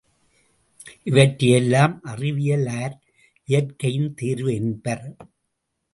இவற்றையெல்லாம் 1.03 2.01
அறிவியலார் 2.05 2.95
இயற்கையின் 3.47 4.11
தேர்வு 4.13 4.53
என்பர். 4.53 5.05